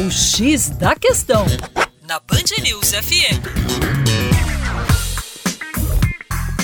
O 0.00 0.10
X 0.10 0.70
da 0.70 0.94
Questão, 0.94 1.44
na 2.08 2.18
Band 2.20 2.62
News 2.62 2.92
FM. 2.92 3.36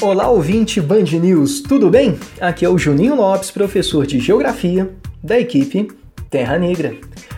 Olá, 0.01 0.31
ouvinte 0.31 0.81
Band 0.81 1.05
News, 1.21 1.61
tudo 1.61 1.91
bem? 1.91 2.19
Aqui 2.41 2.65
é 2.65 2.69
o 2.71 2.79
Juninho 2.79 3.15
Lopes, 3.15 3.51
professor 3.51 4.07
de 4.07 4.21
Geografia 4.21 4.91
da 5.23 5.39
equipe 5.39 5.87
Terra 6.31 6.59
Negra. 6.59 6.97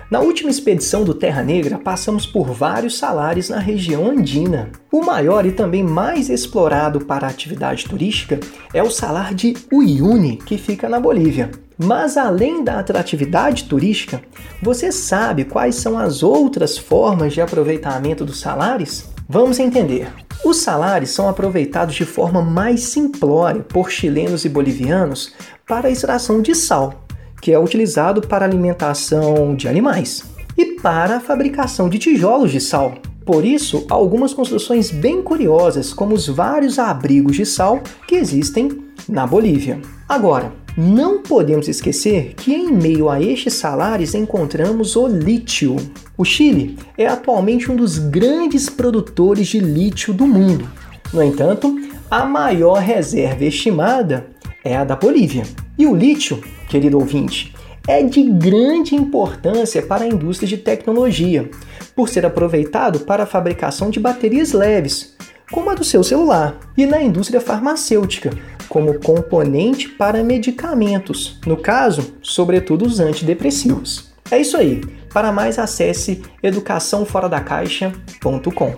Na 0.08 0.20
última 0.20 0.50
expedição 0.50 1.02
do 1.02 1.14
Terra 1.14 1.42
Negra, 1.42 1.78
passamos 1.78 2.24
por 2.24 2.52
vários 2.52 2.96
salares 2.96 3.48
na 3.48 3.58
região 3.58 4.08
andina. 4.08 4.70
O 4.92 5.04
maior 5.04 5.44
e 5.46 5.50
também 5.50 5.82
mais 5.82 6.30
explorado 6.30 7.00
para 7.00 7.26
a 7.26 7.30
atividade 7.30 7.86
turística 7.86 8.38
é 8.72 8.80
o 8.84 8.90
salar 8.90 9.34
de 9.34 9.52
Uyuni, 9.72 10.36
que 10.36 10.56
fica 10.56 10.88
na 10.88 11.00
Bolívia. 11.00 11.50
Mas 11.78 12.16
além 12.16 12.64
da 12.64 12.80
atratividade 12.80 13.64
turística, 13.64 14.20
você 14.60 14.90
sabe 14.90 15.44
quais 15.44 15.76
são 15.76 15.96
as 15.96 16.24
outras 16.24 16.76
formas 16.76 17.32
de 17.32 17.40
aproveitamento 17.40 18.24
dos 18.24 18.40
salares? 18.40 19.08
Vamos 19.28 19.60
entender. 19.60 20.10
Os 20.44 20.56
salares 20.56 21.10
são 21.10 21.28
aproveitados 21.28 21.94
de 21.94 22.04
forma 22.04 22.42
mais 22.42 22.80
simplória 22.80 23.62
por 23.62 23.90
chilenos 23.90 24.44
e 24.44 24.48
bolivianos 24.48 25.34
para 25.66 25.86
a 25.86 25.90
extração 25.90 26.42
de 26.42 26.54
sal, 26.54 27.04
que 27.40 27.52
é 27.52 27.58
utilizado 27.58 28.22
para 28.22 28.44
alimentação 28.44 29.54
de 29.54 29.68
animais, 29.68 30.24
e 30.56 30.80
para 30.80 31.18
a 31.18 31.20
fabricação 31.20 31.88
de 31.88 31.98
tijolos 31.98 32.50
de 32.50 32.60
sal. 32.60 32.94
Por 33.28 33.44
isso, 33.44 33.84
algumas 33.90 34.32
construções 34.32 34.90
bem 34.90 35.20
curiosas, 35.20 35.92
como 35.92 36.14
os 36.14 36.26
vários 36.26 36.78
abrigos 36.78 37.36
de 37.36 37.44
sal 37.44 37.82
que 38.06 38.14
existem 38.14 38.70
na 39.06 39.26
Bolívia. 39.26 39.82
Agora, 40.08 40.50
não 40.74 41.18
podemos 41.22 41.68
esquecer 41.68 42.32
que 42.36 42.54
em 42.54 42.72
meio 42.72 43.10
a 43.10 43.20
estes 43.20 43.52
salares 43.52 44.14
encontramos 44.14 44.96
o 44.96 45.06
lítio. 45.06 45.76
O 46.16 46.24
Chile 46.24 46.78
é 46.96 47.06
atualmente 47.06 47.70
um 47.70 47.76
dos 47.76 47.98
grandes 47.98 48.70
produtores 48.70 49.48
de 49.48 49.60
lítio 49.60 50.14
do 50.14 50.26
mundo. 50.26 50.66
No 51.12 51.22
entanto, 51.22 51.78
a 52.10 52.24
maior 52.24 52.78
reserva 52.78 53.44
estimada 53.44 54.26
é 54.64 54.74
a 54.74 54.84
da 54.84 54.96
Bolívia. 54.96 55.42
E 55.76 55.84
o 55.86 55.94
lítio, 55.94 56.42
querido 56.66 56.98
ouvinte, 56.98 57.54
é 57.88 58.00
de 58.02 58.22
grande 58.22 58.94
importância 58.94 59.80
para 59.80 60.04
a 60.04 60.06
indústria 60.06 60.46
de 60.46 60.58
tecnologia, 60.58 61.50
por 61.96 62.10
ser 62.10 62.26
aproveitado 62.26 63.00
para 63.00 63.22
a 63.22 63.26
fabricação 63.26 63.88
de 63.88 63.98
baterias 63.98 64.52
leves, 64.52 65.16
como 65.50 65.70
a 65.70 65.74
do 65.74 65.82
seu 65.82 66.04
celular, 66.04 66.58
e 66.76 66.84
na 66.84 67.02
indústria 67.02 67.40
farmacêutica, 67.40 68.30
como 68.68 69.00
componente 69.00 69.88
para 69.88 70.22
medicamentos, 70.22 71.40
no 71.46 71.56
caso, 71.56 72.12
sobretudo 72.20 72.84
os 72.84 73.00
antidepressivos. 73.00 74.12
É 74.30 74.38
isso 74.38 74.58
aí. 74.58 74.82
Para 75.10 75.32
mais 75.32 75.58
acesse 75.58 76.20
educaçãoforadacaixa.com. 76.42 78.74